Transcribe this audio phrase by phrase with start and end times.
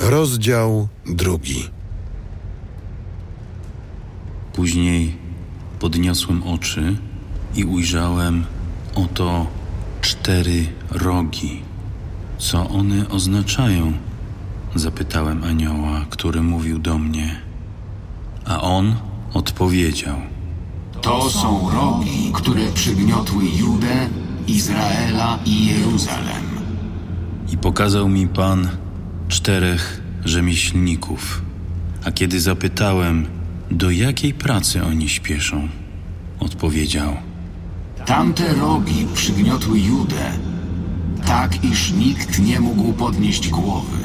[0.00, 1.70] Rozdział drugi.
[4.52, 5.16] Później
[5.80, 6.96] podniosłem oczy
[7.54, 8.44] i ujrzałem
[8.94, 9.46] oto
[10.00, 11.62] cztery rogi.
[12.38, 13.92] Co one oznaczają?
[14.74, 17.36] Zapytałem anioła, który mówił do mnie.
[18.44, 18.96] A on
[19.34, 20.16] odpowiedział:
[21.02, 24.08] To są rogi, które przygniotły Judę,
[24.46, 26.44] Izraela i Jeruzalem.
[27.52, 28.68] I pokazał mi pan
[29.28, 31.42] czterech rzemieślników.
[32.04, 33.26] A kiedy zapytałem,
[33.70, 35.68] do jakiej pracy oni śpieszą,
[36.40, 37.16] odpowiedział:
[38.06, 40.32] Tamte rogi przygniotły Judę,
[41.26, 43.98] tak iż nikt nie mógł podnieść głowy.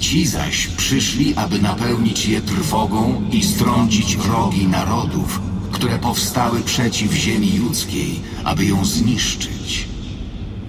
[0.00, 5.40] Ci zaś przyszli, aby napełnić je trwogą i strącić rogi narodów,
[5.72, 9.88] które powstały przeciw ziemi ludzkiej, aby ją zniszczyć.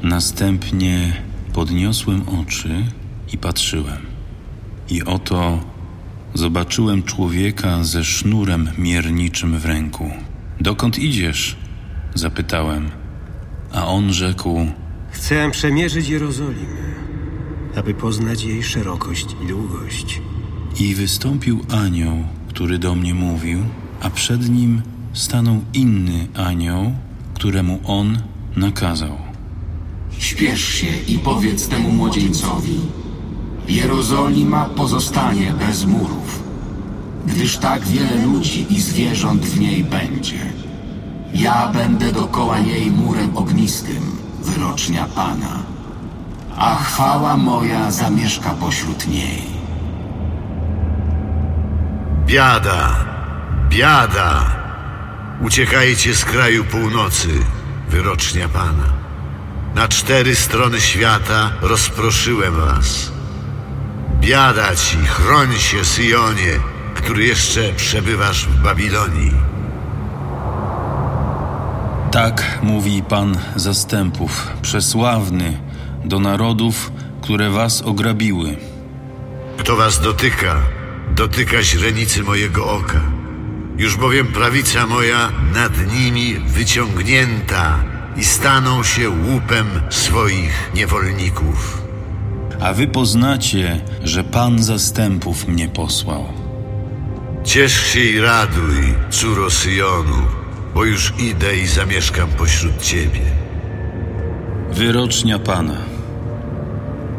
[0.03, 1.21] Następnie
[1.53, 2.85] podniosłem oczy
[3.33, 3.97] i patrzyłem.
[4.89, 5.59] I oto
[6.33, 10.11] zobaczyłem człowieka ze sznurem mierniczym w ręku.
[10.61, 11.57] Dokąd idziesz?
[12.15, 12.89] zapytałem.
[13.71, 14.67] A on rzekł:
[15.11, 16.93] Chcę przemierzyć Jerozolimę,
[17.75, 20.21] aby poznać jej szerokość i długość.
[20.79, 23.59] I wystąpił anioł, który do mnie mówił,
[24.01, 24.81] a przed nim
[25.13, 26.93] stanął inny anioł,
[27.33, 28.17] któremu on
[28.55, 29.17] nakazał.
[30.19, 32.79] Śpiesz się i powiedz temu młodzieńcowi:
[33.67, 36.43] Jerozolima pozostanie bez murów,
[37.25, 40.39] gdyż tak wiele ludzi i zwierząt w niej będzie.
[41.33, 45.63] Ja będę dokoła niej murem ognistym, wyrocznia Pana,
[46.57, 49.43] a chwała moja zamieszka pośród niej.
[52.25, 52.95] Biada,
[53.69, 54.57] biada!
[55.41, 57.29] Uciekajcie z kraju północy,
[57.89, 58.89] wyrocznia Pana.
[59.75, 63.16] Na cztery strony świata rozproszyłem was.
[64.27, 66.59] Biada ci, chroń się, Syjonie,
[66.95, 69.33] który jeszcze przebywasz w Babilonii.
[72.11, 75.59] Tak mówi Pan zastępów, przesławny
[76.05, 78.57] do narodów, które was ograbiły.
[79.57, 80.55] Kto was dotyka,
[81.15, 83.01] dotyka źrenicy mojego oka.
[83.77, 87.83] Już bowiem prawica moja nad nimi wyciągnięta
[88.17, 91.86] i staną się łupem swoich niewolników.
[92.59, 96.25] A wy poznacie, że Pan zastępów mnie posłał.
[97.43, 100.21] Ciesz się i raduj, córo Syjonu,
[100.73, 103.21] bo już idę i zamieszkam pośród ciebie.
[104.71, 105.77] Wyrocznia Pana.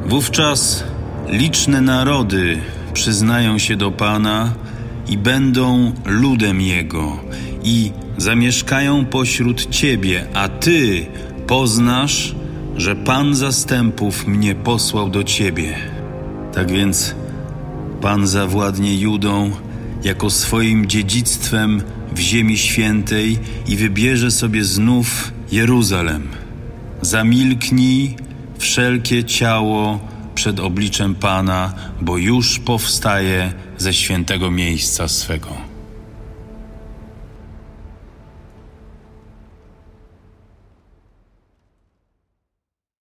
[0.07, 0.85] Wówczas
[1.29, 2.61] liczne narody
[2.93, 4.53] przyznają się do Pana
[5.09, 7.17] i będą ludem Jego
[7.65, 11.07] i zamieszkają pośród Ciebie, a Ty
[11.47, 12.35] poznasz,
[12.79, 15.79] że Pan zastępów mnie posłał do Ciebie.
[16.53, 17.15] Tak więc
[18.01, 19.51] Pan zawładnie Judą
[20.05, 26.29] jako swoim dziedzictwem w Ziemi Świętej i wybierze sobie znów Jeruzalem.
[27.03, 28.17] Zamilknij
[28.59, 30.01] wszelkie ciało
[30.35, 35.68] przed obliczem Pana, bo już powstaje ze świętego miejsca swego.